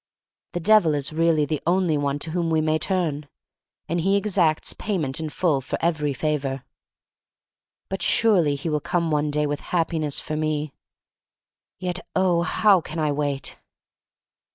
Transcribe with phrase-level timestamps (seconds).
[0.53, 3.27] The Devil is really the only one to whom we may turn,
[3.87, 6.63] and he exacts pay ment in full for every favor.
[7.87, 10.73] But surely he will come one day with Happiness for me.
[11.77, 13.59] Yet, oh, how can I wait!